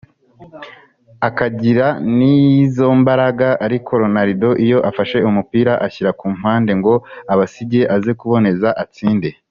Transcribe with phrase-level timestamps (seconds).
[1.27, 6.93] akagira n’izo mbaraga ariko Ronaldo iyo afashe umupira ashyira ku mpande ngo
[7.33, 9.29] abasige aze kuboneza atsinde